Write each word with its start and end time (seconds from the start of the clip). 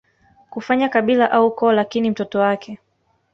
kufanya 0.49 0.89
kabila 0.89 1.31
au 1.31 1.47
ukoo 1.47 1.71
Lakini 1.71 2.11
mtoto 2.11 2.39
wake 2.39 2.79